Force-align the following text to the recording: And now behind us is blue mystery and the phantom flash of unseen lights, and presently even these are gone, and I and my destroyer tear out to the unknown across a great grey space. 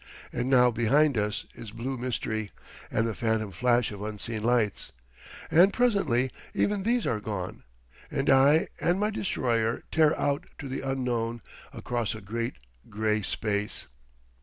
And 0.33 0.49
now 0.49 0.71
behind 0.71 1.15
us 1.15 1.45
is 1.53 1.69
blue 1.69 1.95
mystery 1.95 2.49
and 2.89 3.05
the 3.05 3.13
phantom 3.13 3.51
flash 3.51 3.91
of 3.91 4.01
unseen 4.01 4.41
lights, 4.41 4.91
and 5.51 5.71
presently 5.71 6.31
even 6.55 6.81
these 6.81 7.05
are 7.05 7.19
gone, 7.19 7.61
and 8.09 8.27
I 8.27 8.69
and 8.79 8.99
my 8.99 9.11
destroyer 9.11 9.83
tear 9.91 10.19
out 10.19 10.47
to 10.57 10.67
the 10.67 10.81
unknown 10.81 11.43
across 11.71 12.15
a 12.15 12.21
great 12.21 12.53
grey 12.89 13.21
space. 13.21 13.85